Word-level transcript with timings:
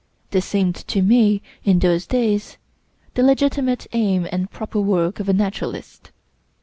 This 0.31 0.47
seemed 0.47 0.73
to 0.87 1.03
me, 1.03 1.43
in 1.63 1.77
those 1.77 2.07
days, 2.07 2.57
the 3.13 3.21
legitimate 3.21 3.85
aim 3.93 4.27
and 4.31 4.49
proper 4.49 4.79
work 4.79 5.19
of 5.19 5.29
a 5.29 5.33
naturalist. 5.33 6.09